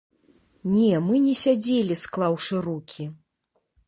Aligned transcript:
Не, 0.75 0.93
мы 1.09 1.19
не 1.25 1.35
сядзелі 1.43 1.97
склаўшы 2.05 2.63
рукі. 2.67 3.05